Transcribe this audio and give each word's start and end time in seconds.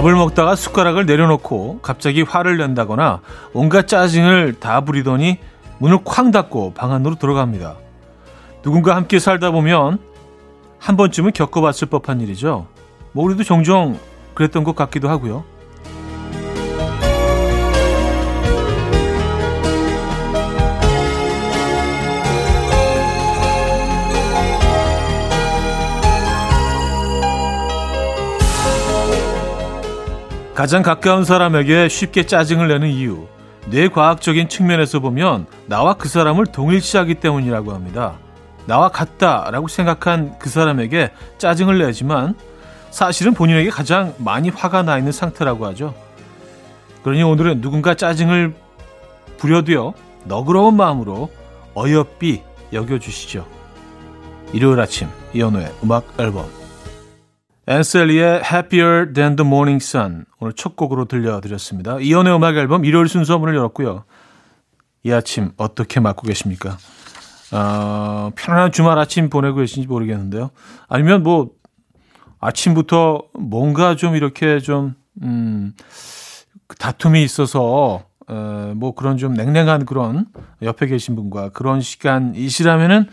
밥을 0.00 0.14
먹다가 0.14 0.56
숟가락을 0.56 1.04
내려놓고 1.04 1.80
갑자기 1.82 2.22
화를 2.22 2.56
낸다거나 2.56 3.20
온갖 3.52 3.86
짜증을 3.86 4.54
다 4.54 4.80
부리더니 4.80 5.38
문을 5.78 5.98
쾅 6.04 6.30
닫고 6.30 6.72
방 6.72 6.92
안으로 6.92 7.16
들어갑니다. 7.16 7.76
누군가 8.62 8.96
함께 8.96 9.18
살다 9.18 9.50
보면 9.50 9.98
한 10.78 10.96
번쯤은 10.96 11.32
겪어봤을 11.32 11.88
법한 11.88 12.22
일이죠. 12.22 12.66
뭐 13.12 13.24
우리도 13.24 13.44
종종 13.44 13.98
그랬던 14.32 14.64
것 14.64 14.74
같기도 14.74 15.10
하고요. 15.10 15.44
가장 30.60 30.82
가까운 30.82 31.24
사람에게 31.24 31.88
쉽게 31.88 32.26
짜증을 32.26 32.68
내는 32.68 32.88
이유. 32.90 33.26
뇌과학적인 33.68 34.50
측면에서 34.50 35.00
보면 35.00 35.46
나와 35.64 35.94
그 35.94 36.06
사람을 36.06 36.44
동일시하기 36.44 37.14
때문이라고 37.14 37.72
합니다. 37.72 38.18
나와 38.66 38.90
같다라고 38.90 39.68
생각한 39.68 40.38
그 40.38 40.50
사람에게 40.50 41.12
짜증을 41.38 41.78
내지만 41.78 42.34
사실은 42.90 43.32
본인에게 43.32 43.70
가장 43.70 44.12
많이 44.18 44.50
화가 44.50 44.82
나 44.82 44.98
있는 44.98 45.12
상태라고 45.12 45.64
하죠. 45.68 45.94
그러니 47.04 47.22
오늘은 47.22 47.62
누군가 47.62 47.94
짜증을 47.94 48.52
부려도요, 49.38 49.94
너그러운 50.24 50.76
마음으로 50.76 51.30
어여삐 51.74 52.42
여겨주시죠. 52.74 53.46
일요일 54.52 54.78
아침, 54.78 55.08
이현우의 55.32 55.72
음악 55.82 56.04
앨범. 56.18 56.59
앤셀리의 57.66 58.42
Happier 58.44 59.12
Than 59.12 59.36
the 59.36 59.46
Morning 59.46 59.84
Sun 59.84 60.24
오늘 60.40 60.52
첫 60.54 60.76
곡으로 60.76 61.04
들려드렸습니다. 61.04 61.98
이연의 62.00 62.34
음악 62.34 62.56
앨범 62.56 62.84
일요일 62.84 63.08
순서 63.08 63.38
문을 63.38 63.54
열었고요. 63.54 64.04
이 65.02 65.12
아침 65.12 65.52
어떻게 65.56 66.00
맞고 66.00 66.22
계십니까? 66.26 66.78
어, 67.52 68.30
편안한 68.34 68.72
주말 68.72 68.98
아침 68.98 69.28
보내고 69.30 69.56
계신지 69.58 69.88
모르겠는데요. 69.88 70.50
아니면 70.88 71.22
뭐 71.22 71.50
아침부터 72.40 73.22
뭔가 73.38 73.96
좀 73.96 74.16
이렇게 74.16 74.60
좀 74.60 74.94
음, 75.22 75.74
다툼이 76.78 77.22
있어서 77.22 78.04
어, 78.28 78.72
뭐 78.76 78.94
그런 78.94 79.16
좀 79.16 79.34
냉랭한 79.34 79.84
그런 79.86 80.26
옆에 80.62 80.86
계신 80.86 81.16
분과 81.16 81.50
그런 81.50 81.80
시간이시라면은 81.80 83.08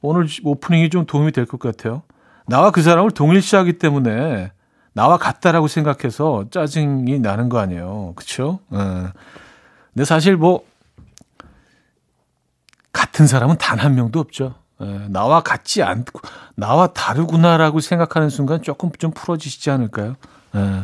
오늘 0.00 0.26
오프닝이 0.42 0.90
좀 0.90 1.06
도움이 1.06 1.32
될 1.32 1.46
것 1.46 1.58
같아요. 1.60 2.02
나와 2.52 2.70
그 2.70 2.82
사람을 2.82 3.12
동일시하기 3.12 3.78
때문에 3.78 4.52
나와 4.92 5.16
같다라고 5.16 5.68
생각해서 5.68 6.44
짜증이 6.50 7.18
나는 7.18 7.48
거 7.48 7.58
아니에요. 7.58 8.12
그렇죠? 8.14 8.58
근데 8.68 10.04
사실 10.04 10.36
뭐 10.36 10.62
같은 12.92 13.26
사람은 13.26 13.56
단 13.56 13.78
한 13.78 13.94
명도 13.94 14.20
없죠. 14.20 14.54
에, 14.82 14.84
나와 15.08 15.40
같지 15.40 15.82
않고 15.82 16.20
나와 16.54 16.88
다르구나라고 16.88 17.80
생각하는 17.80 18.28
순간 18.28 18.60
조금 18.62 18.90
좀 18.98 19.12
풀어지시지 19.12 19.70
않을까요? 19.70 20.16
에, 20.54 20.82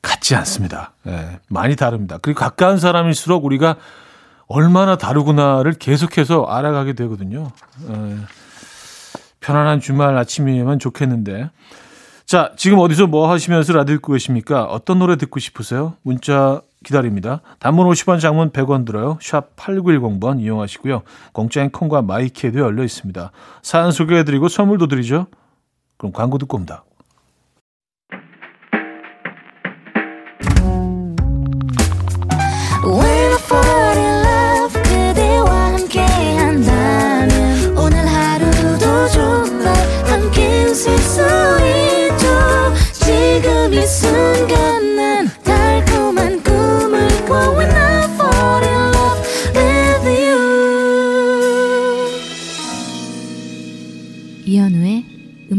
같지 0.00 0.34
않습니다. 0.36 0.94
에, 1.06 1.38
많이 1.48 1.76
다릅니다. 1.76 2.16
그리고 2.22 2.40
가까운 2.40 2.78
사람일수록 2.78 3.44
우리가 3.44 3.76
얼마나 4.46 4.96
다르구나를 4.96 5.74
계속해서 5.74 6.44
알아가게 6.44 6.94
되거든요. 6.94 7.50
에, 7.90 8.16
편안한 9.46 9.78
주말 9.78 10.16
아침이면 10.18 10.80
좋겠는데. 10.80 11.50
자, 12.24 12.50
지금 12.56 12.80
어디서 12.80 13.06
뭐 13.06 13.30
하시면서 13.30 13.72
라디오 13.74 13.94
듣고 13.96 14.12
계십니까? 14.12 14.64
어떤 14.64 14.98
노래 14.98 15.14
듣고 15.14 15.38
싶으세요? 15.38 15.94
문자 16.02 16.62
기다립니다. 16.84 17.42
단문 17.60 17.86
50원, 17.86 18.18
장문 18.18 18.50
100원 18.50 18.84
들어요. 18.84 19.18
샵 19.22 19.54
8910번 19.54 20.40
이용하시고요. 20.40 21.02
공짜인 21.32 21.70
콩과 21.70 22.02
마이키에도 22.02 22.58
열려 22.58 22.82
있습니다. 22.82 23.30
사연 23.62 23.92
소개해드리고 23.92 24.48
선물도 24.48 24.88
드리죠. 24.88 25.26
그럼 25.96 26.12
광고 26.12 26.38
듣고 26.38 26.56
옵니다. 26.56 26.82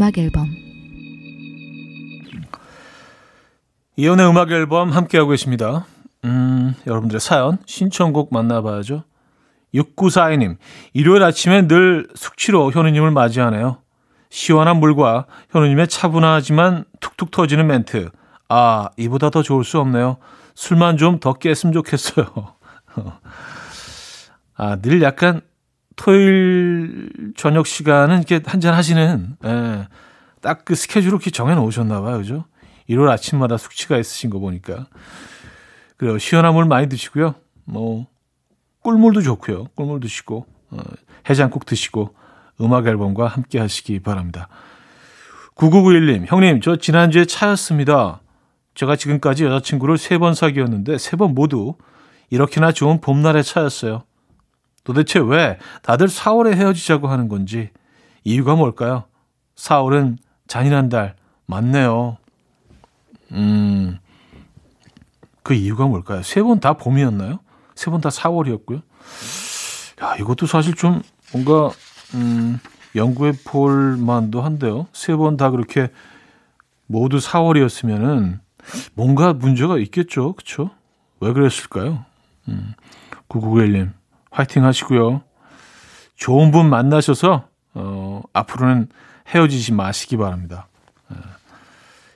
음악 0.07 0.17
앨범 0.17 0.47
이연의 3.97 4.29
음악 4.29 4.51
앨범 4.51 4.91
함께하고 4.91 5.31
계십니다. 5.31 5.85
음, 6.23 6.75
여러분들의 6.85 7.19
사연, 7.19 7.57
신청곡 7.65 8.31
만나봐야죠. 8.31 9.03
6942님, 9.73 10.57
일요일 10.93 11.23
아침에 11.23 11.67
늘 11.67 12.07
숙취로 12.15 12.71
현우님을 12.71 13.11
맞이하네요. 13.11 13.79
시원한 14.29 14.77
물과 14.79 15.25
현우님의 15.49 15.89
차분하지만 15.89 16.85
툭툭 17.01 17.31
터지는 17.31 17.67
멘트. 17.67 18.09
아, 18.47 18.89
이보다 18.97 19.29
더 19.29 19.41
좋을 19.41 19.65
수 19.65 19.79
없네요. 19.79 20.17
술만 20.55 20.95
좀 20.97 21.19
더 21.19 21.33
깼으면 21.33 21.73
좋겠어요. 21.73 22.25
아, 24.55 24.75
늘 24.77 25.01
약간 25.01 25.41
토요일 25.97 27.09
저녁 27.35 27.67
시간은 27.67 28.17
이렇게 28.19 28.39
한잔 28.45 28.73
하시는, 28.73 29.35
예, 29.43 29.87
딱 30.41 30.63
그 30.63 30.75
스케줄을 30.75 31.13
이렇게 31.15 31.29
정해 31.31 31.55
놓으셨나 31.55 31.99
봐요. 32.01 32.17
그죠? 32.19 32.45
일요일 32.87 33.09
아침마다 33.09 33.57
숙취가 33.57 33.97
있으신 33.97 34.29
거 34.29 34.39
보니까. 34.39 34.87
그래요. 35.97 36.17
시원한 36.19 36.53
물 36.53 36.65
많이 36.65 36.87
드시고요. 36.87 37.35
뭐, 37.65 38.05
꿀물도 38.83 39.21
좋고요. 39.23 39.65
꿀물 39.75 39.99
드시고, 39.99 40.45
어, 40.71 40.77
해장국 41.29 41.65
드시고, 41.65 42.15
음악 42.61 42.87
앨범과 42.87 43.27
함께 43.27 43.59
하시기 43.59 43.99
바랍니다. 43.99 44.47
9991님, 45.55 46.25
형님, 46.27 46.61
저 46.61 46.75
지난주에 46.77 47.25
차였습니다. 47.25 48.21
제가 48.75 48.95
지금까지 48.95 49.43
여자친구를 49.45 49.97
세 49.97 50.17
번 50.19 50.33
사귀었는데, 50.35 50.97
세 50.99 51.17
번 51.17 51.33
모두 51.33 51.75
이렇게나 52.29 52.71
좋은 52.71 53.01
봄날에 53.01 53.41
차였어요. 53.41 54.03
도대체 54.87 55.19
왜 55.19 55.59
다들 55.81 56.07
4월에 56.07 56.53
헤어지자고 56.53 57.09
하는 57.09 57.27
건지 57.27 57.71
이유가 58.23 58.55
뭘까요? 58.55 59.03
4월은 59.57 60.15
잔인한 60.47 60.87
달 60.87 61.17
맞네요. 61.45 62.15
음, 63.33 63.97
그 65.43 65.53
이유가 65.53 65.85
뭘까요? 65.87 66.23
세 66.23 66.41
번 66.41 66.61
다 66.61 66.73
봄이었나요? 66.77 67.39
세 67.75 67.91
번 67.91 67.99
다 67.99 68.07
4월이었고요. 68.07 68.81
야, 70.03 70.15
이것도 70.21 70.45
사실 70.47 70.73
좀 70.73 71.01
뭔가 71.33 71.69
음, 72.15 72.57
연구해 72.95 73.33
볼 73.45 73.97
만도 73.97 74.41
한데요. 74.41 74.87
세 74.93 75.17
번 75.17 75.35
다 75.35 75.49
그렇게 75.51 75.89
모두 76.85 77.17
4월이었으면은 77.17 78.39
뭔가 78.93 79.33
문제가 79.33 79.77
있겠죠. 79.79 80.31
그렇죠? 80.31 80.69
왜 81.19 81.33
그랬을까요? 81.33 82.05
음, 82.47 82.73
9991님 83.27 83.91
화이팅 84.31 84.65
하시고요. 84.65 85.21
좋은 86.15 86.51
분 86.51 86.69
만나셔서 86.69 87.47
어, 87.73 88.21
앞으로는 88.33 88.89
헤어지지 89.29 89.73
마시기 89.73 90.17
바랍니다. 90.17 90.67
예. 91.11 91.17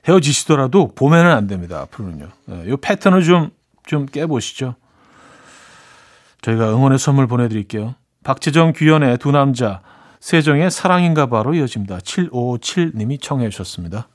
헤어지시더라도 0.08 0.92
봄에는 0.94 1.30
안 1.30 1.46
됩니다. 1.46 1.80
앞으로는요. 1.82 2.28
이 2.48 2.70
예, 2.70 2.76
패턴을 2.80 3.22
좀, 3.22 3.50
좀 3.86 4.06
깨보시죠. 4.06 4.74
저희가 6.42 6.70
응원의 6.74 6.98
선물 6.98 7.26
보내드릴게요. 7.26 7.94
박재정, 8.24 8.72
규현의 8.74 9.18
두 9.18 9.30
남자, 9.30 9.80
세정의 10.20 10.70
사랑인가 10.70 11.26
바로 11.26 11.54
이어집니다. 11.54 11.98
7557님이 11.98 13.20
청해 13.20 13.48
주셨습니다. 13.50 14.08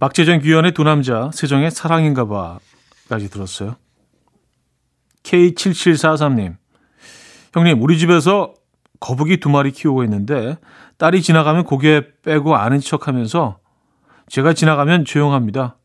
박재정, 0.00 0.40
규현의 0.40 0.72
두 0.72 0.84
남자, 0.84 1.30
세정의 1.32 1.70
사랑인가 1.70 2.26
봐까지 2.26 3.30
들었어요. 3.30 3.76
K7743님, 5.22 6.56
형님, 7.54 7.82
우리 7.82 7.98
집에서 7.98 8.54
거북이 9.00 9.38
두 9.38 9.48
마리 9.48 9.70
키우고 9.70 10.04
있는데 10.04 10.58
딸이 10.96 11.22
지나가면 11.22 11.64
고개 11.64 12.02
빼고 12.22 12.56
아는 12.56 12.80
척 12.80 13.08
하면서 13.08 13.58
제가 14.28 14.52
지나가면 14.52 15.04
조용합니다. 15.04 15.76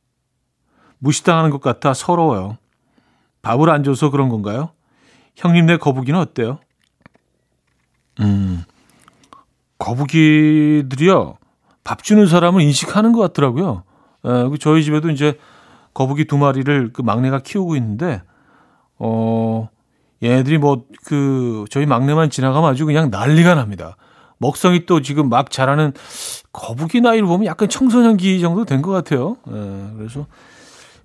무시당하는 0.97 1.49
것 1.51 1.61
같아 1.61 1.93
서러워요. 1.93 2.57
밥을 3.41 3.69
안 3.69 3.83
줘서 3.83 4.09
그런 4.09 4.29
건가요? 4.29 4.71
형님 5.35 5.65
네 5.65 5.77
거북이는 5.77 6.19
어때요? 6.19 6.59
음, 8.19 8.63
거북이들이요. 9.77 11.37
밥 11.83 12.03
주는 12.03 12.25
사람을 12.25 12.61
인식하는 12.61 13.11
것 13.11 13.19
같더라고요. 13.21 13.83
에, 14.25 14.49
그 14.49 14.57
저희 14.57 14.83
집에도 14.83 15.09
이제 15.09 15.37
거북이 15.93 16.25
두 16.25 16.37
마리를 16.37 16.93
그 16.93 17.01
막내가 17.01 17.39
키우고 17.39 17.75
있는데 17.75 18.21
어 18.97 19.69
얘네들이 20.23 20.57
뭐 20.57 20.85
그 21.05 21.65
저희 21.69 21.85
막내만 21.85 22.29
지나가면 22.29 22.69
아주 22.69 22.85
그냥 22.85 23.09
난리가 23.09 23.55
납니다. 23.55 23.97
먹성이 24.37 24.85
또 24.85 25.01
지금 25.01 25.29
막 25.29 25.51
자라는 25.51 25.93
거북이 26.53 27.01
나이를 27.01 27.27
보면 27.27 27.45
약간 27.45 27.67
청소년기 27.69 28.39
정도 28.41 28.63
된 28.65 28.81
것 28.81 28.91
같아요. 28.91 29.37
예, 29.49 29.91
그래서 29.97 30.25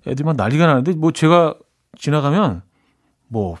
애들만 0.07 0.35
난리가 0.37 0.65
나는데 0.67 0.93
뭐 0.93 1.11
제가 1.11 1.55
지나가면 1.97 2.61
뭐 3.27 3.57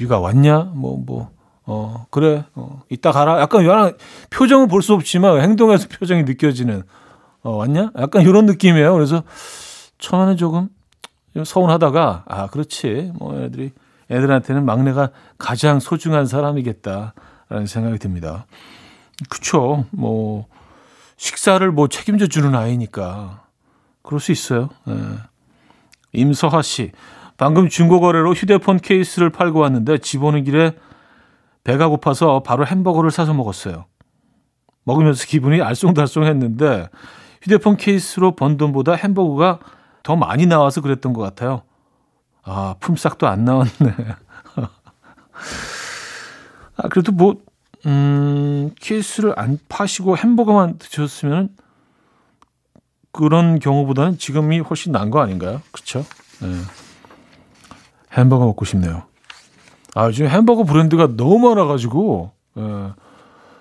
네가 0.00 0.18
왔냐? 0.20 0.72
뭐 0.74 0.98
뭐. 1.04 1.30
어 1.70 2.06
그래 2.10 2.44
어 2.54 2.80
이따 2.88 3.12
가라 3.12 3.40
약간 3.42 3.62
이런 3.62 3.94
표정은 4.30 4.68
볼 4.68 4.80
수 4.82 4.94
없지만 4.94 5.40
행동에서 5.42 5.86
표정이 6.00 6.22
느껴지는 6.22 6.82
어 7.42 7.56
왔냐 7.56 7.90
약간 7.98 8.22
이런 8.22 8.46
느낌이에요 8.46 8.94
그래서 8.94 9.22
처음에는 9.98 10.38
조금 10.38 10.68
서운하다가 11.44 12.24
아 12.26 12.46
그렇지 12.46 13.12
뭐 13.18 13.38
애들이 13.38 13.72
애들한테는 14.10 14.64
막내가 14.64 15.10
가장 15.38 15.80
소중한 15.80 16.26
사람이겠다라는 16.26 17.66
생각이 17.66 17.98
듭니다 17.98 18.46
그쵸 19.28 19.84
뭐 19.90 20.46
식사를 21.16 21.70
뭐 21.72 21.88
책임져 21.88 22.26
주는 22.26 22.54
아이니까 22.54 23.44
그럴 24.02 24.20
수 24.20 24.32
있어요 24.32 24.70
예. 24.88 24.94
임서하 26.12 26.62
씨 26.62 26.92
방금 27.38 27.68
중고거래로 27.68 28.34
휴대폰 28.34 28.78
케이스를 28.78 29.30
팔고 29.30 29.60
왔는데 29.60 29.98
집 29.98 30.24
오는 30.24 30.42
길에 30.42 30.72
배가 31.62 31.88
고파서 31.88 32.42
바로 32.42 32.66
햄버거를 32.66 33.10
사서 33.10 33.32
먹었어요. 33.32 33.84
먹으면서 34.84 35.24
기분이 35.24 35.58
알쏭달쏭했는데 35.58 36.88
휴대폰 37.42 37.76
케이스로 37.76 38.34
번 38.34 38.56
돈보다 38.56 38.94
햄버거가 38.94 39.60
더 40.02 40.16
많이 40.16 40.46
나와서 40.46 40.80
그랬던 40.80 41.12
것 41.12 41.22
같아요. 41.22 41.62
아, 42.50 42.74
품삯도 42.80 43.26
안 43.28 43.44
나왔네. 43.44 43.68
아, 46.76 46.88
그래도 46.88 47.12
뭐, 47.12 47.36
음, 47.86 48.70
케이스를 48.80 49.34
안 49.38 49.58
파시고 49.68 50.16
햄버거만 50.16 50.78
드셨으면 50.78 51.50
그런 53.12 53.58
경우보다는 53.58 54.16
지금이 54.18 54.60
훨씬 54.60 54.92
나은 54.92 55.10
거 55.10 55.20
아닌가요? 55.20 55.60
그렇죠? 55.72 56.04
네. 56.40 56.48
햄버거 58.12 58.46
먹고 58.46 58.64
싶네요. 58.64 59.02
아, 59.94 60.06
요즘 60.06 60.26
햄버거 60.26 60.64
브랜드가 60.64 61.16
너무 61.16 61.50
많아가지고, 61.50 62.32
예, 62.58 62.92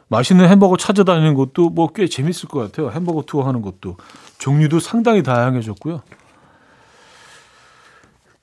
맛있는 0.07 0.47
햄버거 0.47 0.77
찾아다니는 0.77 1.33
것도 1.33 1.69
뭐 1.71 1.89
꽤 1.93 2.07
재밌을 2.07 2.47
것 2.47 2.59
같아요. 2.59 2.91
햄버거 2.91 3.23
투어 3.23 3.45
하는 3.45 3.61
것도. 3.61 3.97
종류도 4.37 4.79
상당히 4.79 5.23
다양해졌고요. 5.23 6.01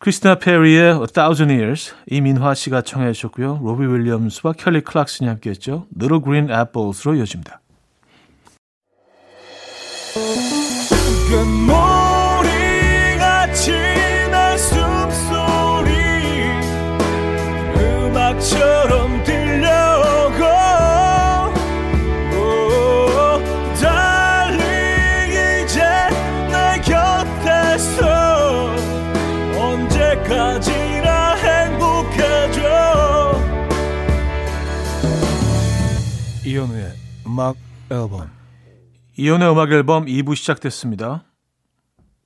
크리스티나 0.05 0.35
페리의 0.35 1.01
A 1.01 1.07
Thousand 1.07 1.51
Years 1.51 1.95
이민화 2.11 2.53
씨가 2.53 2.83
청해 2.83 3.15
주셨고요. 3.15 3.61
로비 3.63 3.87
윌리엄스와 3.87 4.53
켈리 4.53 4.83
클락슨이 4.83 5.27
함께했죠. 5.27 5.87
Little 5.99 6.23
Green 6.23 6.51
Apples로 6.51 7.15
이어집니다. 7.15 7.63
음악 37.35 37.57
앨범 37.91 38.31
이현우의 39.17 39.51
음악 39.51 39.73
앨범 39.73 40.07
2부 40.07 40.37
시작됐습니다 40.37 41.25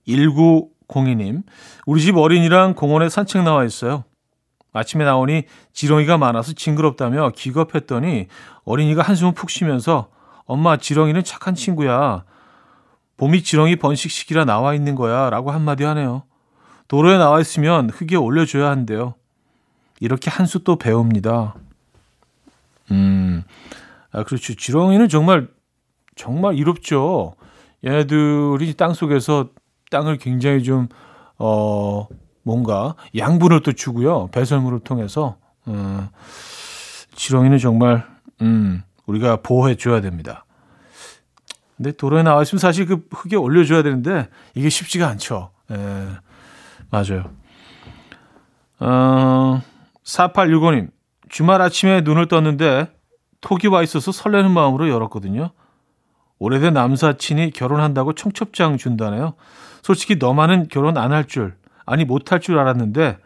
1902님 0.07 1.45
우리 1.87 2.03
집 2.03 2.19
어린이랑 2.19 2.75
공원에 2.75 3.09
산책 3.09 3.43
나와 3.43 3.65
있어요 3.65 4.05
아침에 4.75 5.07
나오니 5.07 5.45
지렁이가 5.73 6.19
많아서 6.19 6.53
징그럽다며 6.53 7.31
기겁했더니 7.35 8.27
어린이가 8.65 9.01
한숨을 9.01 9.33
푹 9.33 9.49
쉬면서 9.49 10.11
엄마 10.45 10.77
지렁이는 10.77 11.25
착한 11.25 11.55
친구야. 11.55 12.25
봄이 13.17 13.43
지렁이 13.43 13.77
번식시키라 13.77 14.45
나와 14.45 14.75
있는 14.75 14.95
거야 14.95 15.31
라고 15.31 15.51
한마디 15.51 15.85
하네요. 15.85 16.25
도로에 16.87 17.19
나와 17.19 17.41
있으면 17.41 17.91
흙에 17.91 18.15
올려줘야 18.17 18.69
한대요. 18.71 19.15
이렇게 20.01 20.31
한 20.31 20.45
수 20.47 20.63
또 20.63 20.77
배웁니다. 20.77 21.55
음, 22.91 23.43
아, 24.13 24.25
그렇죠. 24.25 24.55
지렁이는 24.55 25.09
정말, 25.09 25.49
정말 26.17 26.57
이롭죠. 26.57 27.35
얘네들이 27.85 28.75
땅 28.75 28.95
속에서 28.95 29.51
땅을 29.91 30.19
굉장히 30.19 30.63
좀, 30.63 30.89
어, 31.39 32.07
뭔가 32.49 32.95
양분을 33.15 33.63
또 33.63 33.73
주고요. 33.73 34.29
배설물을 34.29 34.81
통해서 34.81 35.37
음, 35.67 36.09
지렁이는 37.15 37.59
정말 37.59 38.07
음, 38.41 38.83
우리가 39.07 39.43
보호해 39.43 39.75
줘야 39.75 40.01
됩니다. 40.01 40.47
근데 41.77 41.93
도로에 41.93 42.23
나와 42.23 42.43
있으면 42.43 42.59
사실 42.59 42.87
그 42.87 43.07
흙에 43.13 43.37
올려줘야 43.37 43.83
되는데 43.83 44.29
이게 44.55 44.71
쉽지가 44.71 45.07
않죠. 45.09 45.51
예, 45.71 45.77
맞아요. 46.91 47.31
어, 48.81 49.61
4865님, 50.05 50.91
주말 51.29 51.61
아침에 51.61 52.01
눈을 52.01 52.29
떴는데 52.29 52.91
톡이 53.41 53.67
와 53.69 53.83
있어서 53.83 54.13
설레는 54.13 54.51
마음으로 54.51 54.89
열었거든요. 54.89 55.51
오래된 56.39 56.75
남사친이 56.75 57.51
결혼한다고 57.53 58.15
청첩장 58.15 58.77
준다네요. 58.79 59.35
솔직히 59.83 60.17
너만은 60.17 60.69
결혼 60.69 60.97
안 60.97 61.13
할 61.13 61.27
줄, 61.27 61.57
아니 61.87 62.05
못 62.05 62.31
할 62.33 62.41
줄 62.41 62.59
알았는데 62.59 63.19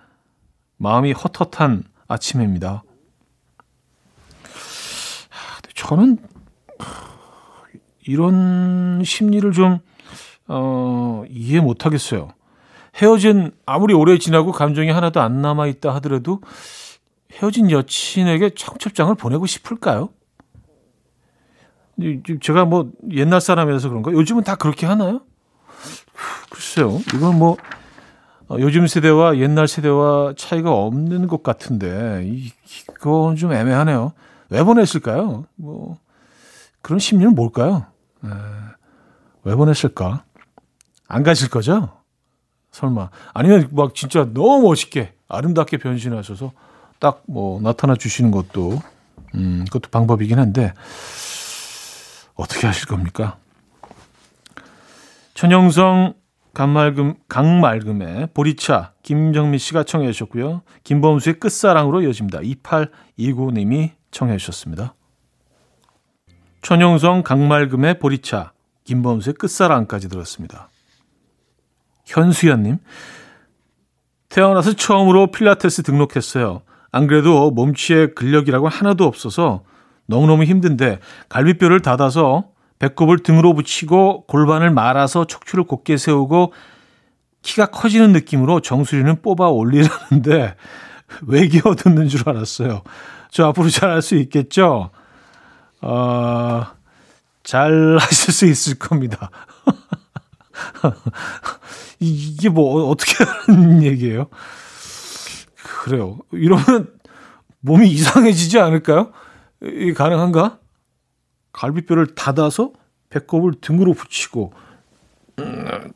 마음이 0.78 1.12
헛헛한 1.12 1.84
아침입니다. 2.08 2.82
저는 5.74 6.18
이런 8.06 9.02
심리를 9.04 9.50
좀 9.52 9.78
어, 10.48 11.24
이해 11.28 11.60
못 11.60 11.86
하겠어요. 11.86 12.28
헤어진 12.96 13.52
아무리 13.64 13.94
오래 13.94 14.18
지나고 14.18 14.52
감정이 14.52 14.90
하나도 14.90 15.20
안 15.20 15.40
남아 15.40 15.66
있다 15.68 15.94
하더라도 15.96 16.40
헤어진 17.32 17.70
여친에게 17.70 18.50
청첩장을 18.50 19.14
보내고 19.14 19.46
싶을까요? 19.46 20.10
제가 22.40 22.64
뭐 22.64 22.90
옛날 23.10 23.40
사람이라서 23.40 23.88
그런가? 23.88 24.12
요즘은 24.12 24.44
다 24.44 24.56
그렇게 24.56 24.86
하나요? 24.86 25.22
글쎄요. 26.50 27.00
이건 27.14 27.38
뭐 27.38 27.56
어, 28.48 28.56
요즘 28.58 28.86
세대와 28.86 29.38
옛날 29.38 29.68
세대와 29.68 30.34
차이가 30.36 30.72
없는 30.72 31.26
것 31.26 31.42
같은데 31.42 32.28
이건 32.88 33.36
좀 33.36 33.52
애매하네요. 33.52 34.12
왜 34.50 34.62
보냈을까요? 34.62 35.46
뭐 35.54 35.98
그런 36.82 36.98
심리는 36.98 37.34
뭘까요? 37.34 37.86
에, 38.24 38.28
왜 39.44 39.54
보냈을까? 39.54 40.24
안 41.08 41.22
가실 41.22 41.48
거죠? 41.50 41.98
설마 42.72 43.10
아니면 43.34 43.68
막 43.72 43.94
진짜 43.94 44.26
너무 44.32 44.68
멋있게 44.68 45.14
아름답게 45.28 45.78
변신하셔서 45.78 46.52
딱 47.02 47.24
뭐 47.26 47.60
나타나 47.60 47.96
주시는 47.96 48.30
것도 48.30 48.80
음 49.34 49.64
그것도 49.66 49.90
방법이긴 49.90 50.38
한데 50.38 50.72
어떻게 52.34 52.66
하실 52.68 52.86
겁니까? 52.86 53.38
천영성 55.34 56.14
강말금, 56.54 57.14
강말금의 57.28 58.28
보리차 58.34 58.92
김정미 59.02 59.58
씨가 59.58 59.84
청해 59.84 60.12
주셨고요. 60.12 60.62
김범수의 60.84 61.40
끝사랑으로 61.40 62.02
이어집니다. 62.02 62.40
2829님이 62.40 63.92
청해 64.10 64.36
주셨습니다. 64.36 64.94
천용성 66.60 67.22
강말금의 67.22 67.98
보리차 67.98 68.52
김범수의 68.84 69.34
끝사랑까지 69.34 70.08
들었습니다. 70.08 70.68
현수연님 72.04 72.78
태어나서 74.28 74.74
처음으로 74.74 75.30
필라테스 75.30 75.82
등록했어요. 75.82 76.62
안 76.92 77.06
그래도 77.06 77.50
몸치에 77.50 78.08
근력이라고 78.08 78.68
하나도 78.68 79.04
없어서 79.04 79.64
너무너무 80.06 80.44
힘든데 80.44 81.00
갈비뼈를 81.30 81.80
닫아서 81.80 82.44
배꼽을 82.78 83.20
등으로 83.20 83.54
붙이고 83.54 84.26
골반을 84.26 84.70
말아서 84.70 85.24
척추를 85.24 85.64
곧게 85.64 85.96
세우고 85.96 86.52
키가 87.40 87.66
커지는 87.66 88.12
느낌으로 88.12 88.60
정수리는 88.60 89.22
뽑아 89.22 89.48
올리라는데 89.48 90.54
외기어 91.26 91.74
듣는 91.76 92.08
줄 92.08 92.28
알았어요. 92.28 92.82
저 93.30 93.46
앞으로 93.46 93.70
잘할 93.70 94.02
수 94.02 94.16
있겠죠? 94.16 94.90
어, 95.80 96.66
잘 97.42 97.96
하실 97.98 98.32
수 98.34 98.46
있을 98.46 98.78
겁니다. 98.78 99.30
이게 102.00 102.48
뭐 102.48 102.88
어떻게 102.88 103.24
하는 103.24 103.82
얘기예요? 103.82 104.28
그래요. 105.62 106.18
이러면 106.32 106.92
몸이 107.60 107.88
이상해지지 107.90 108.58
않을까요? 108.58 109.12
이 109.62 109.92
가능한가? 109.92 110.58
갈비뼈를 111.52 112.14
닫아서 112.14 112.72
배꼽을 113.10 113.52
등으로 113.60 113.92
붙이고 113.94 114.52
음, 115.38 115.92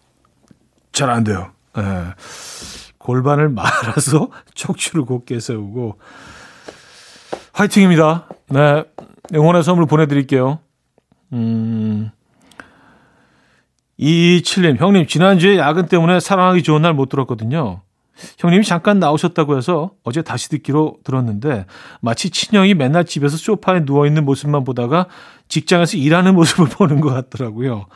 잘안 0.92 1.24
돼요. 1.24 1.50
네. 1.74 1.82
골반을 2.98 3.48
말아서 3.48 4.28
척추를 4.54 5.04
곧게 5.04 5.40
세우고 5.40 5.98
화이팅입니다. 7.52 8.28
네. 8.50 8.84
응원의 9.34 9.62
선물 9.64 9.86
보내드릴게요. 9.86 10.60
음. 11.32 12.10
227님, 13.98 14.76
형님, 14.78 15.06
지난주에 15.06 15.56
야근 15.56 15.86
때문에 15.86 16.20
사랑하기 16.20 16.62
좋은 16.62 16.82
날 16.82 16.92
못 16.92 17.08
들었거든요. 17.08 17.80
형님이 18.38 18.64
잠깐 18.64 18.98
나오셨다고 18.98 19.56
해서 19.56 19.90
어제 20.02 20.22
다시 20.22 20.48
듣기로 20.48 20.98
들었는데 21.04 21.66
마치 22.00 22.30
친형이 22.30 22.74
맨날 22.74 23.04
집에서 23.04 23.36
소파에 23.36 23.80
누워있는 23.80 24.24
모습만 24.24 24.64
보다가 24.64 25.06
직장에서 25.48 25.96
일하는 25.96 26.34
모습을 26.34 26.66
보는 26.76 27.00
것 27.00 27.10
같더라고요. 27.10 27.86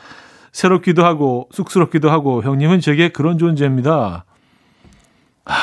새롭기도 0.53 1.05
하고 1.05 1.49
쑥스럽기도 1.53 2.11
하고 2.11 2.43
형님은 2.43 2.81
제게 2.81 3.09
그런 3.09 3.39
존재입니다. 3.39 4.25
아, 5.45 5.55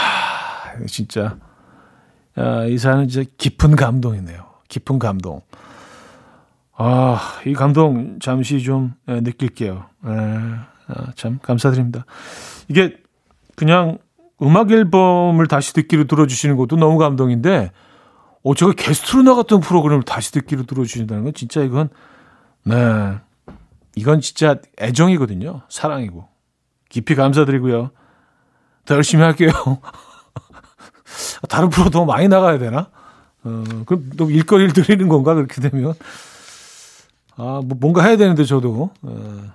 진짜 0.87 1.37
아, 2.35 2.65
이 2.65 2.77
사연은 2.77 3.07
진짜 3.07 3.29
깊은 3.37 3.75
감동이네요. 3.75 4.45
깊은 4.69 4.99
감동. 4.99 5.41
아, 6.75 7.19
이 7.45 7.53
감동 7.53 8.19
잠시 8.19 8.61
좀 8.61 8.93
예, 9.07 9.19
느낄게요. 9.21 9.85
에, 10.05 10.09
아, 10.09 11.11
참 11.15 11.39
감사드립니다. 11.41 12.05
이게 12.67 12.97
그냥 13.55 13.97
음악 14.41 14.72
앨범을 14.72 15.48
다시 15.48 15.74
듣기로 15.74 16.06
들어주시는 16.06 16.58
것도 16.58 16.75
너무 16.75 16.98
감동인데, 16.98 17.72
어, 18.44 18.56
제가 18.56 18.74
게스트로 18.74 19.24
나갔던 19.24 19.62
프로그램을 19.62 20.03
다시 20.03 20.32
듣기로 20.32 20.63
들어주신다는 20.63 21.24
건 21.24 21.34
진짜 21.34 21.62
이건, 21.62 21.89
네. 22.63 23.17
이건 23.96 24.22
진짜 24.22 24.58
애정이거든요. 24.79 25.62
사랑이고. 25.70 26.27
깊이 26.89 27.15
감사드리고요. 27.15 27.89
더 28.86 28.96
열심히 28.96 29.24
할게요. 29.24 29.50
다른 31.50 31.70
프로 31.70 31.89
더 31.89 32.06
많이 32.06 32.27
나가야 32.27 32.60
되나? 32.60 32.89
어, 33.44 33.63
그럼 33.86 34.12
또 34.17 34.29
일거리를 34.29 34.74
드리는 34.74 35.08
건가? 35.08 35.34
그렇게 35.34 35.62
되면. 35.62 35.94
아, 37.38 37.62
뭐 37.65 37.77
뭔가 37.79 38.03
해야 38.03 38.17
되는데, 38.17 38.44
저도. 38.44 38.91
어, 39.01 39.51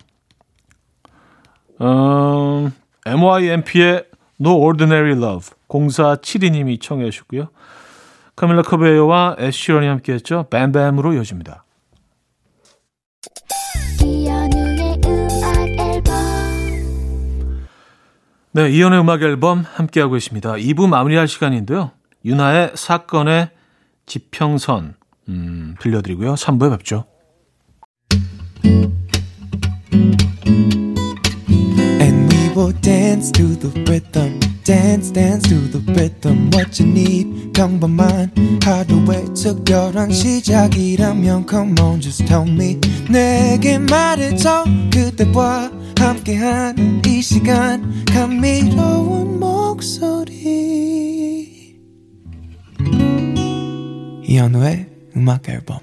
어 1.78 2.70
MYMP의 3.06 4.06
No 4.42 4.56
Ordinary 4.58 5.12
Love 5.12 5.50
0472님이 5.68 6.80
청해 6.80 7.08
주셨고요. 7.10 7.48
카밀라 8.34 8.62
커베요와 8.62 9.36
애쉬런이 9.38 9.86
함께 9.86 10.14
했죠. 10.14 10.46
뱀뱀으로 10.50 11.12
이어집니다. 11.14 11.64
네, 18.54 18.68
이연의 18.68 19.00
음악 19.00 19.22
앨범 19.22 19.60
함께하고 19.60 20.16
있습니다. 20.16 20.54
2부 20.54 20.88
마무리할 20.88 21.28
시간인데요. 21.28 21.92
윤하의 22.24 22.72
사건의 22.74 23.50
지평선 24.06 24.94
음, 25.28 25.76
들려드리고요. 25.78 26.34
3부에 26.34 26.70
뵙죠. 26.76 27.04
Will 32.62 32.72
dance 32.80 33.32
to 33.32 33.56
the 33.56 33.70
rhythm. 33.90 34.38
Dance, 34.62 35.10
dance 35.10 35.48
to 35.48 35.56
the 35.68 35.80
rhythm. 35.94 36.48
What 36.54 36.80
you 36.80 36.88
need, 36.88 37.52
평범한 37.52 38.30
하루의 38.62 39.34
특별한 39.34 40.12
시작이라면 40.12 41.46
Come 41.48 41.74
on, 41.80 42.00
just 42.00 42.24
tell 42.26 42.48
me. 42.48 42.78
내게 43.10 43.78
말해줘. 43.78 44.64
그대와 44.92 45.72
함께한 45.98 47.02
이 47.04 47.20
시간. 47.20 48.04
감미로운 48.06 49.40
목소리. 49.40 50.38
이현우의 54.24 54.86
음악 55.16 55.48
앨범. 55.48 55.80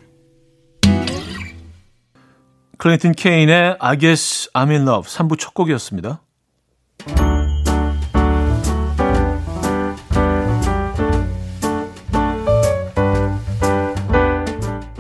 클린턴 2.77 3.11
케인의 3.11 3.75
I 3.81 3.97
Guess 3.97 4.49
I'm 4.53 4.69
in 4.69 4.83
Love 4.83 5.11
3부 5.11 5.37
첫 5.37 5.53
곡이었습니다. 5.53 6.21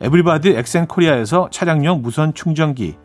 에브리바디 0.00 0.50
엑센코리아에서 0.50 1.48
차량용 1.50 2.02
무선 2.02 2.34
충전기, 2.34 2.96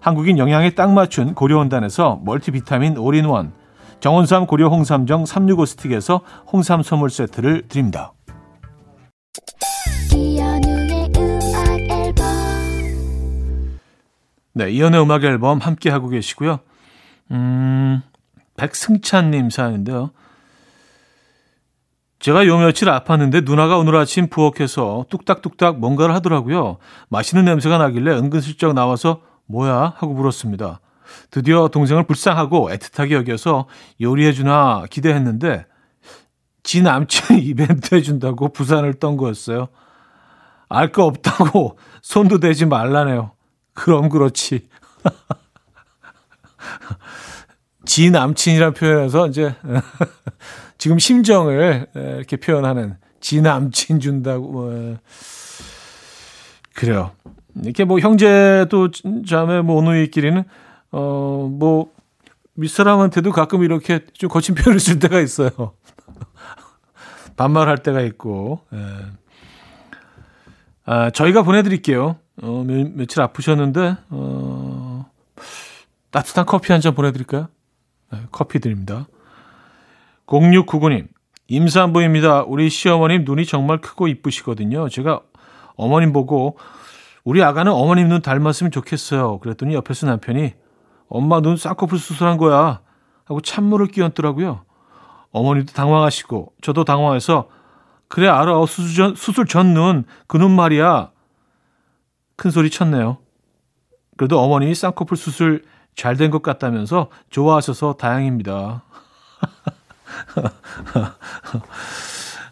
한국인 0.00 0.38
영양에 0.38 0.70
딱 0.74 0.92
맞춘 0.92 1.34
고려원단에서 1.34 2.20
멀티비타민 2.24 2.98
올인원, 2.98 3.52
정원삼 4.00 4.46
고려 4.46 4.68
홍삼정 4.68 5.24
365 5.24 5.64
스틱에서 5.64 6.20
홍삼 6.52 6.82
선물 6.82 7.08
세트를 7.08 7.68
드립니다. 7.68 8.12
네, 14.52 14.70
이현우의 14.70 15.02
음악 15.02 15.24
앨범 15.24 15.58
함께 15.58 15.90
하고 15.90 16.08
계시고요. 16.08 16.60
음, 17.30 18.02
백승찬 18.56 19.30
님 19.30 19.50
사연인데요. 19.50 20.10
제가 22.24 22.46
요 22.46 22.56
며칠 22.56 22.88
아팠는데 22.88 23.44
누나가 23.44 23.76
오늘 23.76 23.96
아침 23.96 24.30
부엌에서 24.30 25.04
뚝딱뚝딱 25.10 25.78
뭔가를 25.78 26.14
하더라고요. 26.14 26.78
맛있는 27.10 27.44
냄새가 27.44 27.76
나길래 27.76 28.12
은근슬쩍 28.12 28.72
나와서 28.72 29.20
뭐야 29.44 29.92
하고 29.94 30.14
물었습니다. 30.14 30.80
드디어 31.30 31.68
동생을 31.68 32.06
불쌍하고 32.06 32.70
애틋하게 32.70 33.10
여겨서 33.10 33.66
요리해주나 34.00 34.86
기대했는데 34.88 35.66
지 36.62 36.80
남친이 36.80 37.42
이벤트 37.44 37.94
해준다고 37.94 38.54
부산을 38.54 38.94
떤 38.94 39.18
거였어요. 39.18 39.68
알 40.70 40.92
거 40.92 41.04
없다고 41.04 41.78
손도 42.00 42.40
대지 42.40 42.64
말라네요. 42.64 43.32
그럼 43.74 44.08
그렇지. 44.08 44.66
지 47.84 48.10
남친이라 48.10 48.70
표현해서 48.72 49.26
이제 49.28 49.54
지금 50.78 50.98
심정을 50.98 51.86
이렇게 51.94 52.36
표현하는 52.36 52.96
지 53.20 53.40
남친 53.40 54.00
준다고 54.00 54.50
뭐 54.50 54.96
그래요. 56.74 57.12
이렇게 57.62 57.84
뭐 57.84 57.98
형제도 58.00 58.90
자매 59.26 59.60
뭐 59.60 59.76
오누이끼리는 59.76 60.44
어 60.92 61.48
뭐 61.50 61.92
윗사람한테도 62.56 63.32
가끔 63.32 63.64
이렇게 63.64 64.04
좀 64.12 64.28
거친 64.30 64.54
표현을 64.54 64.78
쓸 64.78 64.98
때가 65.00 65.20
있어요. 65.20 65.50
반말할 67.36 67.78
때가 67.78 68.00
있고. 68.02 68.60
예. 68.72 68.78
아, 70.86 71.10
저희가 71.10 71.42
보내드릴게요. 71.42 72.16
어, 72.42 72.64
며, 72.64 72.84
며칠 72.94 73.22
아프셨는데, 73.22 73.96
어, 74.10 75.06
따뜻한 76.12 76.46
커피 76.46 76.70
한 76.72 76.80
잔 76.80 76.94
보내드릴까요? 76.94 77.48
네, 78.14 78.26
커피 78.30 78.60
드립니다. 78.60 79.06
0699님, 80.26 81.08
임산부입니다. 81.48 82.44
우리 82.44 82.70
시어머님 82.70 83.24
눈이 83.24 83.44
정말 83.46 83.78
크고 83.80 84.08
이쁘시거든요. 84.08 84.88
제가 84.88 85.20
어머님 85.76 86.12
보고, 86.12 86.56
우리 87.24 87.42
아가는 87.42 87.70
어머님 87.72 88.08
눈 88.08 88.22
닮았으면 88.22 88.70
좋겠어요. 88.70 89.38
그랬더니 89.40 89.74
옆에서 89.74 90.06
남편이, 90.06 90.54
엄마 91.08 91.40
눈 91.40 91.56
쌍꺼풀 91.56 91.98
수술한 91.98 92.36
거야. 92.38 92.80
하고 93.24 93.40
찬물을 93.40 93.88
끼얹더라고요. 93.88 94.64
어머니도 95.32 95.72
당황하시고, 95.72 96.52
저도 96.62 96.84
당황해서, 96.84 97.48
그래, 98.08 98.28
알아. 98.28 98.64
수술 98.66 98.94
전, 98.94 99.14
수술 99.16 99.46
전 99.46 99.74
눈, 99.74 100.04
그 100.28 100.38
눈 100.38 100.52
말이야. 100.52 101.10
큰 102.36 102.50
소리 102.50 102.70
쳤네요. 102.70 103.18
그래도 104.16 104.40
어머님이 104.40 104.74
쌍꺼풀 104.74 105.16
수술 105.16 105.64
잘 105.96 106.16
된 106.16 106.30
것 106.30 106.42
같다면서 106.42 107.08
좋아하셔서 107.30 107.94
다행입니다. 107.94 108.82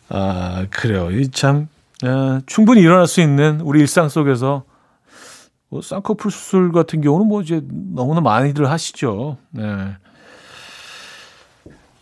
아, 0.08 0.66
그래요. 0.70 1.10
이 1.10 1.30
참, 1.30 1.68
에, 2.04 2.40
충분히 2.46 2.82
일어날 2.82 3.06
수 3.06 3.20
있는 3.20 3.60
우리 3.62 3.80
일상 3.80 4.08
속에서 4.08 4.64
뭐 5.68 5.80
쌍꺼풀 5.80 6.30
수술 6.30 6.70
같은 6.72 7.00
경우는 7.00 7.26
뭐 7.26 7.40
이제 7.40 7.62
너무나 7.66 8.20
많이들 8.20 8.68
하시죠. 8.70 9.38
네. 9.50 9.96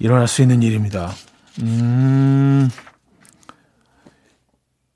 일어날 0.00 0.26
수 0.26 0.42
있는 0.42 0.62
일입니다. 0.62 1.10
음, 1.62 2.68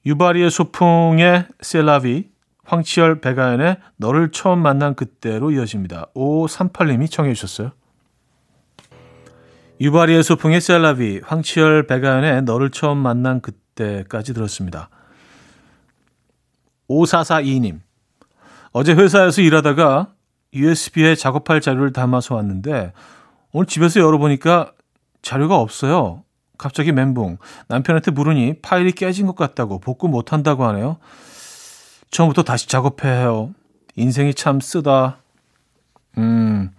유바리의 0.06 0.50
소풍의 0.50 1.46
셀라비, 1.60 2.30
황치열 2.64 3.20
배가연의 3.20 3.78
너를 3.96 4.30
처음 4.30 4.60
만난 4.60 4.94
그때로 4.94 5.50
이어집니다. 5.50 6.08
5538님이 6.14 7.10
청해 7.10 7.34
주셨어요. 7.34 7.72
유바리의 9.80 10.22
소풍의 10.22 10.60
셀라비, 10.60 11.20
황치열 11.24 11.86
배가연의 11.86 12.42
너를 12.42 12.70
처음 12.70 12.98
만난 12.98 13.40
그때까지 13.40 14.32
들었습니다. 14.34 14.88
5442님. 16.88 17.80
어제 18.72 18.92
회사에서 18.92 19.40
일하다가 19.40 20.08
USB에 20.54 21.14
작업할 21.16 21.60
자료를 21.60 21.92
담아서 21.92 22.34
왔는데 22.34 22.92
오늘 23.52 23.66
집에서 23.66 24.00
열어보니까 24.00 24.72
자료가 25.22 25.58
없어요. 25.58 26.22
갑자기 26.58 26.92
멘붕. 26.92 27.38
남편한테 27.68 28.10
물으니 28.10 28.60
파일이 28.62 28.92
깨진 28.92 29.26
것 29.26 29.34
같다고 29.34 29.80
복구 29.80 30.08
못한다고 30.08 30.64
하네요. 30.66 30.98
처음부터 32.14 32.44
다시 32.44 32.68
작업해야 32.68 33.12
해요. 33.12 33.52
인생이 33.96 34.34
참 34.34 34.60
쓰다. 34.60 35.16
음. 36.16 36.70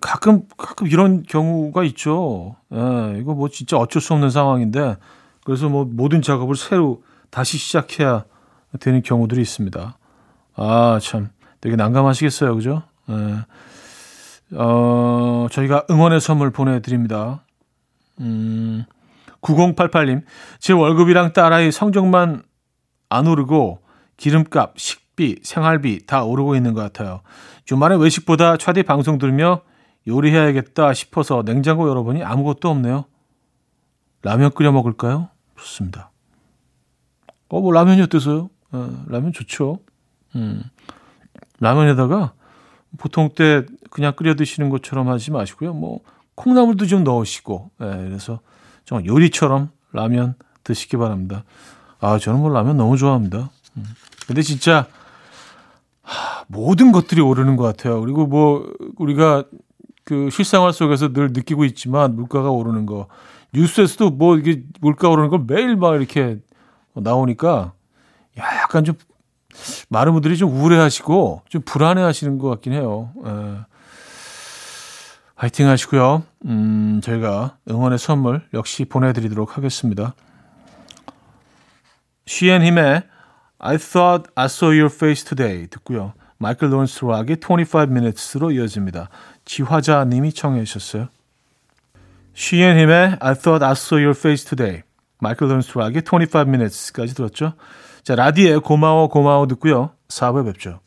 가끔, 0.00 0.44
가끔 0.56 0.86
이런 0.86 1.24
경우가 1.24 1.82
있죠. 1.84 2.54
예, 2.72 3.18
이거 3.18 3.34
뭐 3.34 3.48
진짜 3.48 3.76
어쩔 3.76 4.00
수 4.00 4.12
없는 4.12 4.30
상황인데, 4.30 4.96
그래서 5.44 5.68
뭐 5.68 5.84
모든 5.84 6.22
작업을 6.22 6.54
새로 6.54 7.02
다시 7.30 7.58
시작해야 7.58 8.24
되는 8.78 9.02
경우들이 9.02 9.42
있습니다. 9.42 9.98
아, 10.54 10.98
참. 11.02 11.30
되게 11.60 11.74
난감하시겠어요. 11.74 12.54
그죠? 12.54 12.84
예. 13.10 14.54
어, 14.56 15.48
저희가 15.50 15.86
응원의 15.90 16.20
선물 16.20 16.52
보내 16.52 16.80
드립니다. 16.80 17.42
음, 18.20 18.84
9088님, 19.40 20.22
제 20.60 20.72
월급이랑 20.72 21.32
딸아이 21.32 21.72
성적만 21.72 22.44
안 23.08 23.26
오르고 23.26 23.81
기름값, 24.22 24.78
식비, 24.78 25.40
생활비 25.42 26.06
다 26.06 26.22
오르고 26.22 26.54
있는 26.54 26.74
것 26.74 26.80
같아요. 26.80 27.22
주말에 27.64 27.96
외식보다 27.96 28.56
차디 28.56 28.84
방송 28.84 29.18
들으며 29.18 29.62
요리해야겠다 30.06 30.94
싶어서 30.94 31.42
냉장고 31.44 31.88
열어보니 31.88 32.22
아무것도 32.22 32.70
없네요. 32.70 33.04
라면 34.22 34.52
끓여 34.52 34.70
먹을까요? 34.70 35.28
좋습니다. 35.56 36.12
어, 37.48 37.60
뭐 37.60 37.72
라면이 37.72 38.00
어때서요? 38.02 38.48
어, 38.70 39.04
라면 39.08 39.32
좋죠. 39.32 39.80
음, 40.36 40.62
라면에다가 41.58 42.34
보통 42.98 43.30
때 43.34 43.66
그냥 43.90 44.12
끓여 44.14 44.36
드시는 44.36 44.70
것처럼 44.70 45.08
하지 45.08 45.32
마시고요. 45.32 45.74
뭐 45.74 45.98
콩나물도 46.36 46.86
좀 46.86 47.02
넣으시고, 47.02 47.72
예, 47.80 47.86
그래서 47.86 48.38
좀 48.84 49.04
요리처럼 49.04 49.70
라면 49.92 50.36
드시기 50.62 50.96
바랍니다. 50.96 51.42
아, 51.98 52.18
저는 52.18 52.38
뭐 52.38 52.50
라면 52.50 52.76
너무 52.76 52.96
좋아합니다. 52.96 53.50
음. 53.76 53.84
근데 54.26 54.42
진짜 54.42 54.86
하, 56.02 56.44
모든 56.48 56.92
것들이 56.92 57.20
오르는 57.20 57.56
것 57.56 57.64
같아요. 57.64 58.00
그리고 58.00 58.26
뭐 58.26 58.72
우리가 58.96 59.44
그 60.04 60.30
실생활 60.30 60.72
속에서 60.72 61.12
늘 61.12 61.28
느끼고 61.32 61.64
있지만 61.64 62.16
물가가 62.16 62.50
오르는 62.50 62.86
거 62.86 63.08
뉴스에서도 63.52 64.10
뭐 64.10 64.36
이게 64.36 64.62
물가 64.80 65.08
오르는 65.08 65.28
걸 65.28 65.44
매일 65.46 65.76
막 65.76 65.94
이렇게 65.94 66.38
나오니까 66.94 67.72
약간 68.36 68.84
좀 68.84 68.94
많은 69.88 70.12
분들이 70.12 70.36
좀 70.36 70.50
우울해하시고 70.50 71.42
좀 71.48 71.62
불안해하시는 71.64 72.38
것 72.38 72.48
같긴 72.48 72.72
해요. 72.72 73.10
에. 73.26 73.72
화이팅 75.34 75.68
하시고요. 75.68 76.22
음, 76.46 77.00
저희가 77.02 77.56
응원의 77.68 77.98
선물 77.98 78.42
역시 78.54 78.84
보내드리도록 78.84 79.56
하겠습니다. 79.56 80.14
쉬앤힘의 82.26 83.02
I 83.62 83.78
thought 83.78 84.28
I 84.34 84.46
saw 84.46 84.70
your 84.70 84.92
face 84.92 85.24
today 85.24 85.68
듣고요. 85.68 86.14
마이클 86.38 86.72
론스 86.72 87.04
락의 87.04 87.36
25 87.40 87.82
minutes로 87.82 88.50
이어집니다. 88.50 89.08
지화자 89.44 90.04
님이 90.04 90.32
청해 90.32 90.64
주셨어요. 90.64 91.08
쉬앤 92.34 92.78
힘의 92.78 93.18
I 93.20 93.34
thought 93.34 93.64
I 93.64 93.72
saw 93.72 94.02
your 94.02 94.18
face 94.18 94.44
today 94.44 94.82
마이클 95.20 95.48
론스 95.48 95.78
락의 95.78 96.02
25 96.04 96.40
minutes까지 96.40 97.14
들었죠. 97.14 97.52
자, 98.02 98.16
라디에 98.16 98.56
고마워 98.56 99.06
고마워 99.06 99.46
듣고요. 99.46 99.92
4부에 100.08 100.44
뵙죠. 100.46 100.80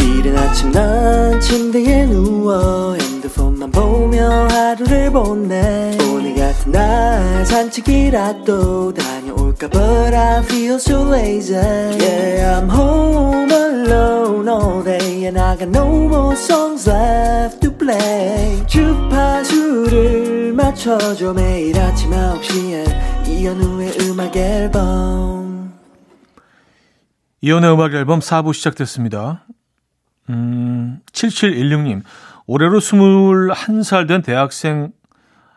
이른 0.00 0.36
아침 0.38 0.72
난 0.72 1.38
침대에 1.40 2.06
누워 2.06 2.94
핸드폰만 2.94 3.70
보며 3.70 4.48
하루를 4.48 5.12
보내 5.12 5.96
오늘 6.10 6.34
같은 6.34 6.72
날 6.72 7.44
산책이라도 7.44 8.94
다 8.94 9.17
녀올까 9.58 9.68
But 9.68 10.14
I 10.14 10.42
feel 10.44 10.76
so 10.76 11.02
lazy. 11.02 11.54
Yeah 11.54 12.60
I'm 12.60 12.68
home 12.68 13.50
alone 13.50 14.48
all 14.48 14.82
day 14.82 15.26
And 15.26 15.38
I 15.38 15.56
got 15.56 15.68
no 15.68 16.06
more 16.06 16.36
songs 16.36 16.88
left 16.88 17.60
to 17.60 17.76
play. 17.76 18.64
주파수를 18.66 20.52
맞춰줘 20.52 21.34
매일 21.34 21.78
아침 21.78 22.10
9시에. 22.10 23.26
이현우의 23.26 23.92
음악 24.02 24.36
앨범. 24.36 25.74
이현우의 27.40 27.74
음악 27.74 27.94
앨범 27.94 28.20
4부 28.20 28.54
시작됐습니다. 28.54 29.44
음, 30.30 31.00
7716님. 31.12 32.02
올해로 32.46 32.78
21살 32.80 34.08
된 34.08 34.22
대학생 34.22 34.92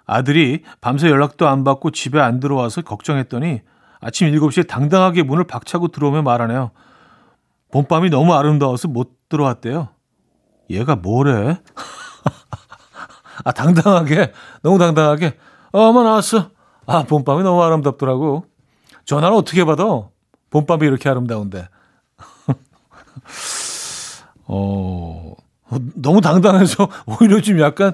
아들이 0.05 0.63
밤새 0.81 1.09
연락도 1.09 1.47
안 1.47 1.63
받고 1.63 1.91
집에 1.91 2.19
안 2.19 2.41
들어와서 2.41 2.81
걱정했더니 2.81 3.61
아침 4.01 4.31
7시에 4.31 4.67
당당하게 4.67 5.23
문을 5.23 5.45
박차고 5.45 5.89
들어오며 5.89 6.23
말하네요. 6.23 6.71
봄밤이 7.71 8.09
너무 8.09 8.33
아름다워서 8.33 8.87
못 8.87 9.29
들어왔대요. 9.29 9.89
얘가 10.69 10.95
뭐래? 10.95 11.57
아, 13.45 13.51
당당하게, 13.51 14.33
너무 14.61 14.77
당당하게. 14.77 15.37
어, 15.71 15.79
엄마 15.79 16.03
나왔어. 16.03 16.49
아, 16.85 17.03
봄밤이 17.03 17.43
너무 17.43 17.63
아름답더라고. 17.63 18.45
전화를 19.05 19.35
어떻게 19.35 19.63
받아? 19.63 19.83
봄밤이 20.49 20.85
이렇게 20.85 21.07
아름다운데. 21.09 21.69
어, 24.47 25.33
너무 25.95 26.21
당당해서 26.21 26.89
오히려 27.07 27.39
좀 27.41 27.59
약간 27.59 27.93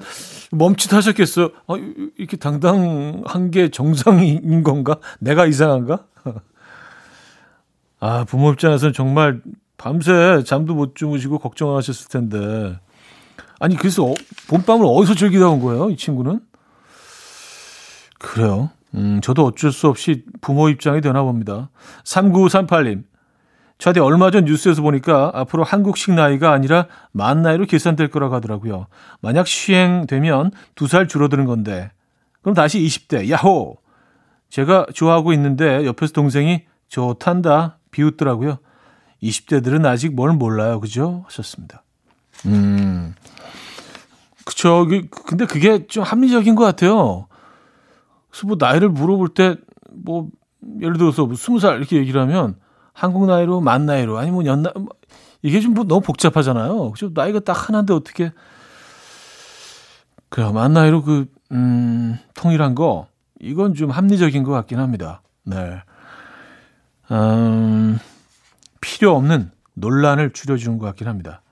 멈칫하셨겠어요. 0.51 1.49
어, 1.67 1.77
이렇게 2.17 2.37
당당한 2.37 3.51
게 3.51 3.69
정상인 3.69 4.63
건가? 4.63 4.97
내가 5.19 5.45
이상한가? 5.45 6.05
아, 7.99 8.23
부모 8.25 8.51
입장에서는 8.51 8.93
정말 8.93 9.41
밤새 9.77 10.43
잠도 10.45 10.73
못 10.75 10.95
주무시고 10.95 11.39
걱정하셨을 11.39 12.09
텐데. 12.09 12.79
아니, 13.59 13.75
그래서 13.75 14.05
어, 14.05 14.13
봄밤을 14.49 14.85
어디서 14.85 15.15
즐기다 15.15 15.49
온 15.49 15.59
거예요, 15.59 15.89
이 15.89 15.97
친구는? 15.97 16.39
그래요. 18.19 18.69
음, 18.95 19.19
저도 19.21 19.45
어쩔 19.45 19.71
수 19.71 19.87
없이 19.87 20.23
부모 20.41 20.69
입장이 20.69 21.01
되나 21.01 21.23
봅니다. 21.23 21.69
3938님. 22.03 23.03
저한테 23.77 23.99
얼마 23.99 24.31
전 24.31 24.45
뉴스에서 24.45 24.81
보니까 24.81 25.31
앞으로 25.35 25.63
한국식 25.63 26.13
나이가 26.13 26.51
아니라 26.51 26.87
만 27.11 27.41
나이로 27.43 27.65
계산될 27.65 28.09
거라고 28.09 28.33
하더라고요. 28.35 28.87
만약 29.21 29.47
시행되면 29.47 30.51
두 30.75 30.87
살 30.87 31.07
줄어드는 31.07 31.45
건데 31.45 31.91
그럼 32.41 32.55
다시 32.55 32.79
20대 32.79 33.29
야호 33.29 33.77
제가 34.49 34.87
좋아하고 34.93 35.33
있는데 35.33 35.85
옆에서 35.85 36.13
동생이 36.13 36.63
좋단다 36.87 37.77
비웃더라고요. 37.91 38.57
20대들은 39.21 39.85
아직 39.85 40.15
뭘 40.15 40.31
몰라요. 40.33 40.79
그죠? 40.79 41.23
하셨습니다. 41.27 41.83
음. 42.45 43.13
그쵸. 44.45 44.85
그, 44.87 45.07
근데 45.09 45.45
그게 45.45 45.85
좀 45.87 46.03
합리적인 46.03 46.55
것 46.55 46.63
같아요. 46.63 47.27
그래서 48.29 48.47
뭐 48.47 48.57
나이를 48.59 48.89
물어볼 48.89 49.29
때 49.29 49.55
뭐 50.03 50.29
예를 50.81 50.97
들어서 50.97 51.25
뭐 51.25 51.35
20살 51.35 51.77
이렇게 51.77 51.97
얘기를 51.97 52.21
하면 52.21 52.55
한국 52.97 53.27
나이로 53.27 53.61
만 53.61 53.85
나이로 53.85 54.17
아니면 54.17 54.33
뭐 54.33 54.45
연나 54.45 54.71
뭐 54.75 54.87
이게 55.43 55.61
좀뭐 55.61 55.83
너무 55.83 56.01
복잡하잖아요. 56.01 56.91
그죠? 56.91 57.11
나이가 57.13 57.39
딱 57.39 57.69
하나인데 57.69 57.93
어떻게 57.93 58.31
그래 60.29 60.51
만 60.51 60.73
나이로 60.73 61.03
그 61.03 61.27
음, 61.51 62.17
통일한 62.33 62.73
거 62.73 63.07
이건 63.39 63.75
좀 63.75 63.91
합리적인 63.91 64.41
것 64.41 64.51
같긴 64.51 64.79
합니다. 64.79 65.21
네. 65.43 65.79
음, 67.11 67.99
필요 68.81 69.15
없는 69.15 69.51
논란을 69.75 70.31
줄여주는 70.31 70.79
것 70.79 70.87
같긴 70.87 71.07
합니다. 71.07 71.43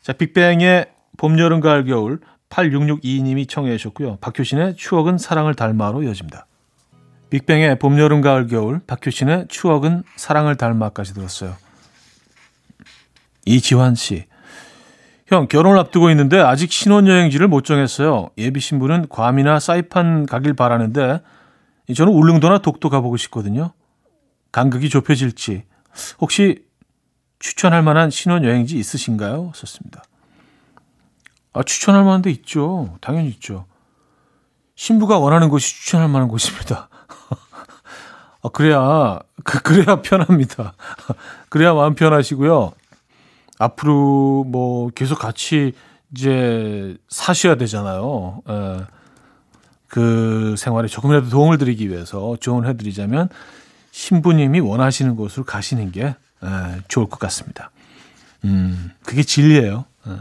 자, 0.00 0.14
빅뱅의 0.14 0.86
봄, 1.18 1.38
여름, 1.38 1.60
가을, 1.60 1.84
겨울 1.84 2.20
8662님이 2.48 3.46
청해 3.46 3.76
주셨고요. 3.76 4.16
박효신의 4.22 4.76
추억은 4.76 5.18
사랑을 5.18 5.54
닮아로 5.54 6.02
이어집니다. 6.02 6.46
빅뱅의 7.32 7.78
봄, 7.78 7.98
여름, 7.98 8.20
가을, 8.20 8.46
겨울 8.46 8.78
박효신의 8.86 9.46
추억은 9.48 10.02
사랑을 10.16 10.56
닮아까지 10.56 11.14
들었어요. 11.14 11.56
이지환 13.46 13.94
씨. 13.94 14.26
형, 15.28 15.48
결혼을 15.48 15.78
앞두고 15.78 16.10
있는데 16.10 16.38
아직 16.38 16.70
신혼여행지를 16.70 17.48
못 17.48 17.64
정했어요. 17.64 18.28
예비 18.36 18.60
신부는 18.60 19.08
괌이나 19.08 19.60
사이판 19.60 20.26
가길 20.26 20.52
바라는데 20.52 21.22
저는 21.96 22.12
울릉도나 22.12 22.58
독도 22.58 22.90
가보고 22.90 23.16
싶거든요. 23.16 23.72
간극이 24.52 24.90
좁혀질지 24.90 25.64
혹시 26.20 26.66
추천할 27.38 27.82
만한 27.82 28.10
신혼여행지 28.10 28.76
있으신가요? 28.76 29.52
썼습니다. 29.54 30.04
아, 31.54 31.62
추천할 31.62 32.04
만한 32.04 32.20
데 32.20 32.30
있죠. 32.30 32.98
당연히 33.00 33.30
있죠. 33.30 33.64
신부가 34.74 35.18
원하는 35.18 35.48
곳이 35.48 35.74
추천할 35.76 36.08
만한 36.08 36.28
곳입니다. 36.28 36.90
아, 38.42 38.48
그래야, 38.48 39.20
그, 39.44 39.62
그래야 39.62 40.02
편합니다. 40.02 40.74
그래야 41.48 41.74
마음 41.74 41.94
편하시고요. 41.94 42.72
앞으로 43.58 44.44
뭐 44.46 44.90
계속 44.90 45.18
같이 45.18 45.72
이제 46.14 46.96
사셔야 47.08 47.54
되잖아요. 47.56 48.42
에, 48.48 48.52
예. 48.52 48.86
그 49.86 50.54
생활에 50.56 50.88
조금이라도 50.88 51.28
도움을 51.28 51.58
드리기 51.58 51.90
위해서 51.90 52.36
조언을 52.40 52.68
해드리자면 52.70 53.28
신부님이 53.90 54.60
원하시는 54.60 55.16
곳으로 55.16 55.44
가시는 55.44 55.92
게 55.92 56.04
에, 56.04 56.14
예, 56.44 56.80
좋을 56.88 57.08
것 57.08 57.18
같습니다. 57.20 57.70
음, 58.44 58.90
그게 59.04 59.22
진리예요. 59.22 59.84
에. 60.06 60.10
예. 60.10 60.16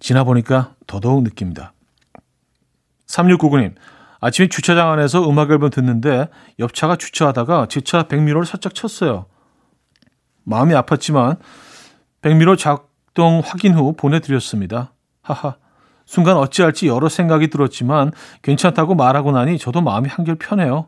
지나 0.00 0.24
보니까 0.24 0.74
더더욱 0.88 1.22
느낍니다. 1.22 1.72
3699님, 3.06 3.74
아침에 4.22 4.46
주차장 4.46 4.90
안에서 4.92 5.28
음악 5.28 5.50
앨범 5.50 5.68
듣는데 5.70 6.28
옆차가 6.60 6.94
주차하다가 6.96 7.66
제 7.66 7.80
차 7.80 8.04
백미러를 8.04 8.46
살짝 8.46 8.72
쳤어요. 8.72 9.26
마음이 10.44 10.72
아팠지만 10.74 11.38
백미러 12.22 12.54
작동 12.54 13.42
확인 13.44 13.74
후 13.74 13.94
보내드렸습니다. 13.94 14.92
하하. 15.22 15.56
순간 16.06 16.36
어찌할지 16.36 16.86
여러 16.86 17.08
생각이 17.08 17.48
들었지만 17.48 18.12
괜찮다고 18.42 18.94
말하고 18.94 19.32
나니 19.32 19.58
저도 19.58 19.80
마음이 19.80 20.08
한결 20.08 20.36
편해요. 20.36 20.86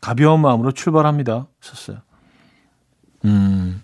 가벼운 0.00 0.40
마음으로 0.40 0.72
출발합니다. 0.72 1.46
썼어요. 1.60 1.98
음, 3.26 3.80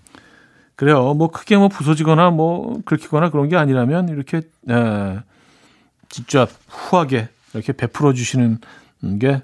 그래요. 0.75 1.15
뭐 1.15 1.29
크게 1.31 1.57
뭐 1.57 1.69
부서지거나 1.69 2.31
뭐 2.31 2.81
긁히거나 2.85 3.31
그런 3.31 3.49
게 3.49 3.57
아니라면 3.57 4.09
이렇게 4.09 4.39
에, 4.39 4.43
예, 4.71 5.23
진짜 6.09 6.49
후하게 6.69 7.29
이렇게 7.57 7.73
베풀어 7.73 8.13
주시는 8.13 8.61
게 9.21 9.43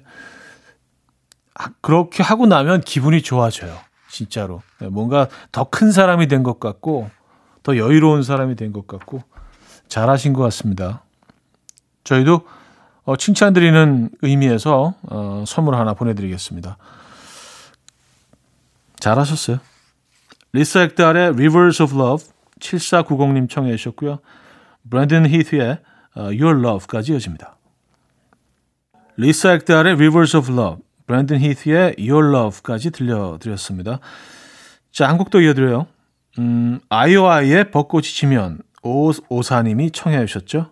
그렇게 1.81 2.23
하고 2.23 2.45
나면 2.47 2.81
기분이 2.81 3.21
좋아져요. 3.21 3.77
진짜로. 4.09 4.61
네, 4.79 4.87
뭔가 4.87 5.27
더 5.51 5.65
큰 5.65 5.91
사람이 5.91 6.27
된 6.27 6.43
것 6.43 6.59
같고, 6.59 7.09
더 7.63 7.77
여유로운 7.77 8.23
사람이 8.23 8.55
된 8.55 8.71
것 8.73 8.87
같고, 8.87 9.23
잘하신 9.87 10.33
것 10.33 10.41
같습니다. 10.43 11.03
저희도 12.03 12.47
어, 13.05 13.15
칭찬드리는 13.17 14.09
의미에서 14.21 14.93
어, 15.03 15.43
선물 15.47 15.75
하나 15.75 15.93
보내드리겠습니다. 15.93 16.77
잘하셨어요. 18.99 19.59
리사 20.53 20.81
액달의 20.83 21.29
Rivers 21.29 21.81
of 21.83 21.95
Love 21.95 22.27
7490님 22.59 23.49
청해 23.49 23.75
주셨고요. 23.75 24.19
브랜든 24.89 25.27
히트의 25.29 25.79
Your 26.15 26.59
Love까지 26.65 27.11
이어집니다. 27.13 27.57
리사 29.17 29.53
액달의 29.53 29.93
Rivers 29.93 30.35
of 30.35 30.51
Love 30.51 30.81
브랜든 31.05 31.39
히트의 31.39 31.95
Your 31.99 32.35
Love까지 32.35 32.91
들려드렸습니다. 32.91 33.99
자, 34.91 35.07
한곡더 35.09 35.41
이어드려요. 35.41 35.87
음, 36.39 36.79
아이오아이의 36.89 37.71
벚꽃이 37.71 38.03
지면 38.03 38.59
오, 38.81 39.11
오사님이 39.29 39.91
청해 39.91 40.25
주셨죠. 40.25 40.71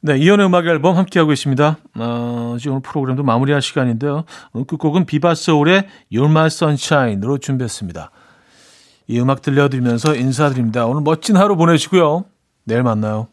네, 0.00 0.18
이연의 0.18 0.46
음악 0.46 0.66
앨범 0.66 0.96
함께하고 0.96 1.32
있습니다. 1.32 1.78
어, 1.96 2.56
지금 2.60 2.72
오늘 2.74 2.82
프로그램도 2.82 3.22
마무리할 3.22 3.62
시간인데요. 3.62 4.24
오늘 4.52 4.66
끝곡은 4.66 5.06
비바소울의 5.06 5.88
You're 6.12 6.28
My 6.28 6.46
Sunshine으로 6.46 7.38
준비했습니다. 7.38 8.10
이 9.06 9.18
음악 9.18 9.40
들려드리면서 9.42 10.14
인사드립니다. 10.14 10.86
오늘 10.86 11.02
멋진 11.02 11.36
하루 11.36 11.56
보내시고요. 11.56 12.26
내일 12.64 12.82
만나요. 12.82 13.28